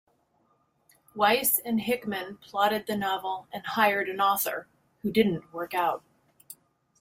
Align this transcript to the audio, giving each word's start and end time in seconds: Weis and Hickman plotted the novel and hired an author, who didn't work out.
Weis 1.15 1.59
and 1.63 1.81
Hickman 1.81 2.37
plotted 2.37 2.87
the 2.87 2.95
novel 2.97 3.45
and 3.53 3.63
hired 3.63 4.09
an 4.09 4.19
author, 4.19 4.67
who 5.03 5.11
didn't 5.11 5.53
work 5.53 5.75
out. 5.75 6.03